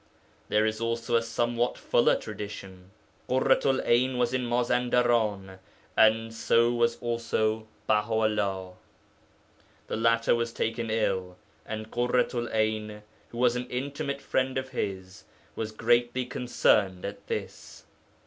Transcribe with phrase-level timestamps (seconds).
[0.49, 2.89] There is also a somewhat fuller tradition.
[3.29, 5.59] Ḳurratu'l 'Ayn was in Mazandaran,
[5.95, 8.73] and so was also Baha'ullah.
[9.85, 11.37] The latter was taken ill,
[11.67, 15.25] and Ḳurratu'l 'Ayn, who was an intimate friend of his,
[15.55, 17.85] was greatly concerned at this.